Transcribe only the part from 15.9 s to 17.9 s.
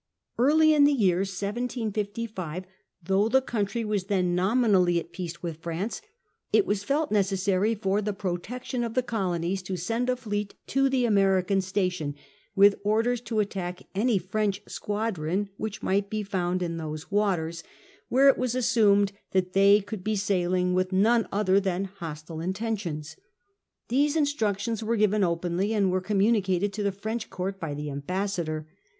be found in those waters. IZ OUTBREAK